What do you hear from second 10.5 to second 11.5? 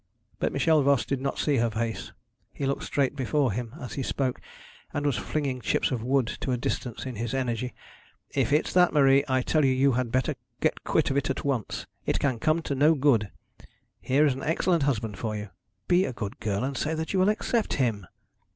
get quit of it at